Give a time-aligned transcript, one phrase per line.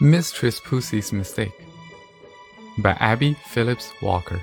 [0.00, 1.64] Mistress Pussy's Mistake
[2.78, 4.40] by Abbie Phillips Walker.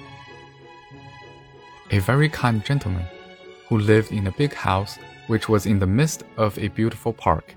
[1.91, 3.05] A very kind gentleman
[3.67, 7.55] who lived in a big house which was in the midst of a beautiful park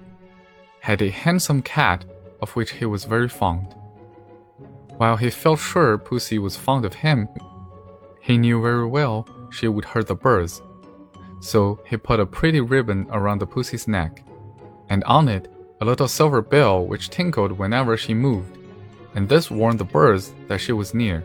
[0.80, 2.04] had a handsome cat
[2.42, 3.74] of which he was very fond.
[4.96, 7.28] While he felt sure Pussy was fond of him,
[8.20, 10.62] he knew very well she would hurt the birds.
[11.40, 14.23] So he put a pretty ribbon around the pussy's neck,
[14.94, 15.48] and on it
[15.80, 18.56] a little silver bell which tinkled whenever she moved,
[19.16, 21.24] and this warned the birds that she was near.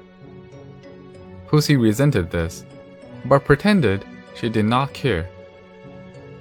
[1.48, 2.66] Pussy resented this,
[3.26, 4.04] but pretended
[4.36, 5.30] she did not care.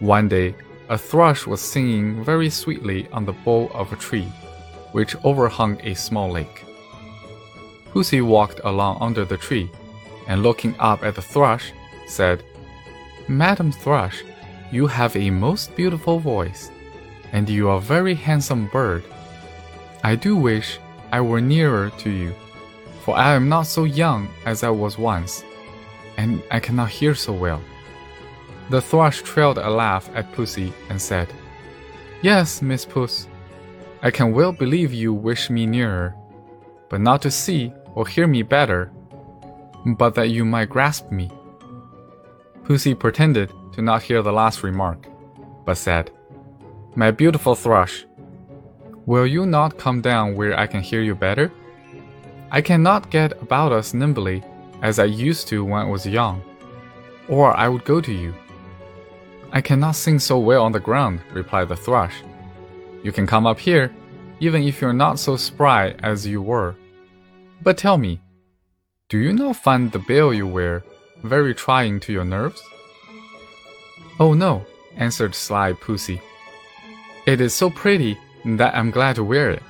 [0.01, 0.55] One day,
[0.89, 4.29] a thrush was singing very sweetly on the bough of a tree,
[4.93, 6.65] which overhung a small lake.
[7.93, 9.71] Pussy walked along under the tree,
[10.29, 11.73] and looking up at the thrush,
[12.07, 12.43] said,
[13.29, 14.25] Madam Thrush,
[14.73, 16.71] you have a most beautiful voice,
[17.33, 19.05] and you are a very handsome bird.
[20.05, 20.79] I do wish
[21.13, 22.35] I were nearer to you,
[23.03, 25.45] for I am not so young as I was once,
[26.17, 27.61] and I cannot hear so well.
[28.71, 31.33] The thrush trailed a laugh at Pussy and said,
[32.21, 33.29] Yes, Miss Puss,
[34.03, 36.15] I can well believe you wish me nearer,
[36.89, 38.93] but not to see or hear me better,
[39.97, 41.31] but that you might grasp me.
[42.65, 45.07] Pussy pretended to not hear the last remark,
[45.65, 46.11] but said,
[46.99, 48.05] My beautiful thrush,
[49.07, 51.53] will you not come down where I can hear you better?
[52.51, 54.43] I cannot get about as nimbly
[54.83, 56.43] as I used to when I was young,
[57.29, 58.35] or I would go to you.
[59.53, 62.17] I cannot sing so well on the ground, replied the thrush.
[63.05, 63.95] You can come up here,
[64.41, 66.75] even if you're not so spry as you were.
[67.63, 68.21] But tell me,
[69.09, 70.83] do you not find the bell you wear
[71.23, 72.61] very trying to your nerves?
[74.19, 76.21] Oh no, answered sly Pussy.
[77.29, 78.19] It is so pretty
[78.57, 79.63] that I'm glad to wear it.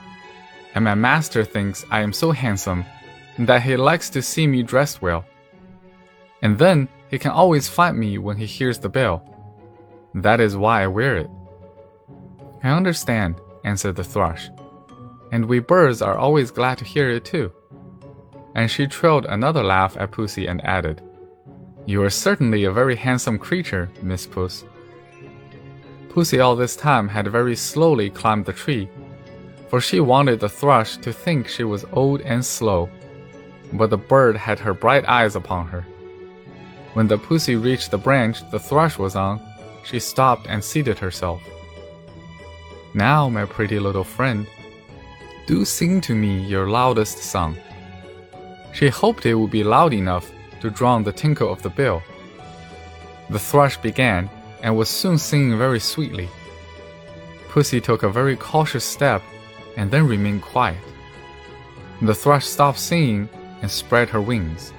[0.77, 2.85] And my master thinks I am so handsome
[3.37, 5.25] that he likes to see me dressed well.
[6.41, 9.25] And then he can always find me when he hears the bell.
[10.15, 11.29] That is why I wear it.
[12.63, 14.51] I understand, answered the thrush.
[15.33, 17.51] And we birds are always glad to hear it too.
[18.55, 21.03] And she trilled another laugh at Pussy and added,
[21.87, 24.65] You are certainly a very handsome creature, Miss Puss.
[26.09, 28.89] Pussy all this time had very slowly climbed the tree,
[29.69, 32.89] for she wanted the thrush to think she was old and slow.
[33.73, 35.87] But the bird had her bright eyes upon her.
[36.95, 39.41] When the pussy reached the branch the thrush was on,
[39.85, 41.41] she stopped and seated herself.
[42.95, 44.47] Now, my pretty little friend,
[45.47, 47.57] do sing to me your loudest song.
[48.73, 50.31] She hoped it would be loud enough
[50.61, 52.03] to drown the tinkle of the bell.
[53.31, 54.31] The thrush began
[54.63, 56.29] and was soon singing very sweetly.
[57.49, 59.23] Pussy took a very cautious step
[59.77, 60.79] and then remained quiet.
[62.03, 63.29] The thrush stopped singing
[63.63, 64.73] and spread her wings.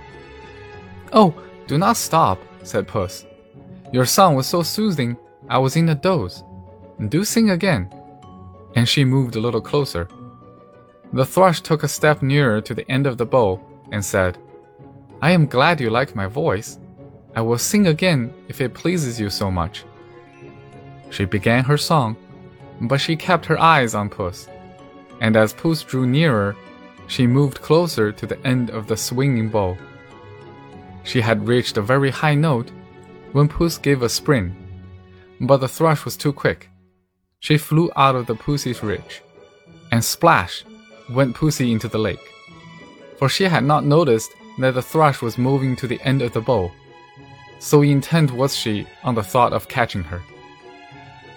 [1.11, 1.33] Oh,
[1.67, 3.25] do not stop, said Puss.
[3.91, 5.17] Your song was so soothing,
[5.49, 6.43] I was in a doze.
[7.09, 7.89] Do sing again.
[8.75, 10.07] And she moved a little closer.
[11.11, 13.59] The thrush took a step nearer to the end of the bough
[13.91, 14.37] and said,
[15.21, 16.77] I am glad you like my voice.
[17.35, 19.85] I will sing again if it pleases you so much.
[21.09, 22.15] She began her song,
[22.81, 24.47] but she kept her eyes on Puss,
[25.21, 26.55] and as Puss drew nearer,
[27.07, 29.77] she moved closer to the end of the swinging bough.
[31.03, 32.71] She had reached a very high note
[33.31, 34.55] when Puss gave a spring,
[35.41, 36.69] but the thrush was too quick.
[37.39, 39.21] She flew out of the Pussy's reach,
[39.91, 40.65] and splash
[41.09, 42.33] went Pussy into the lake.
[43.17, 46.41] For she had not noticed that the thrush was moving to the end of the
[46.41, 46.71] bough,
[47.59, 50.21] so intent was she on the thought of catching her.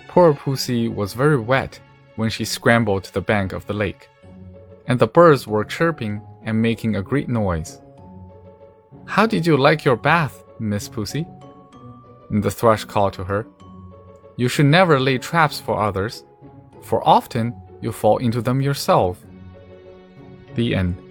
[0.09, 1.81] Poor Pussy was very wet
[2.17, 4.09] when she scrambled to the bank of the lake,
[4.87, 7.81] and the birds were chirping and making a great noise.
[9.07, 11.27] How did you like your bath, Miss Pussy?
[12.31, 13.47] The thrush called to her.
[14.37, 16.25] You should never lay traps for others,
[16.83, 19.19] for often you fall into them yourself.
[20.55, 21.02] The end.